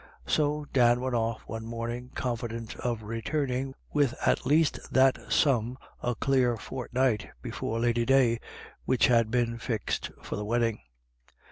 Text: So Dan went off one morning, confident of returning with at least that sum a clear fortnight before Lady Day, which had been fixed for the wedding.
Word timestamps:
So 0.25 0.65
Dan 0.73 0.99
went 0.99 1.13
off 1.13 1.41
one 1.45 1.63
morning, 1.67 2.09
confident 2.15 2.75
of 2.77 3.03
returning 3.03 3.75
with 3.93 4.15
at 4.25 4.47
least 4.47 4.79
that 4.91 5.19
sum 5.31 5.77
a 6.01 6.15
clear 6.15 6.57
fortnight 6.57 7.29
before 7.43 7.79
Lady 7.79 8.07
Day, 8.07 8.39
which 8.85 9.05
had 9.05 9.29
been 9.29 9.59
fixed 9.59 10.09
for 10.23 10.35
the 10.37 10.43
wedding. 10.43 10.79